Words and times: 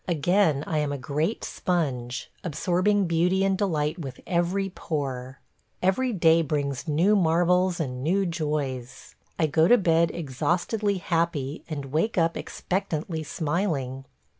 Again 0.07 0.63
I 0.65 0.79
am 0.79 0.91
a 0.91 0.97
great 0.97 1.43
sponge, 1.43 2.31
absorbing 2.43 3.05
beauty 3.05 3.45
and 3.45 3.55
delight 3.55 3.99
with 3.99 4.19
every 4.25 4.67
pore. 4.67 5.39
Every 5.79 6.11
day 6.11 6.41
brings 6.41 6.87
new 6.87 7.15
marvels 7.15 7.79
and 7.79 8.01
new 8.03 8.25
joys. 8.25 9.13
I 9.37 9.45
go 9.45 9.67
to 9.67 9.77
bed 9.77 10.09
exhaustedly 10.09 10.97
happy 10.97 11.63
and 11.69 11.91
wake 11.93 12.17
up 12.17 12.35
expectantly 12.35 13.21
smiling. 13.21 14.05